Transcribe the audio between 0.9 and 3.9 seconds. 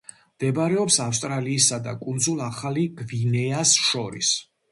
ავსტრალიისა და კუნძულ ახალი გვინეას